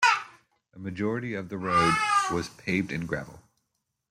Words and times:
A 0.73 0.79
majority 0.79 1.35
of 1.35 1.49
the 1.49 1.59
road 1.59 1.93
was 2.31 2.49
paved 2.49 2.91
in 2.91 3.05
gravel. 3.05 3.39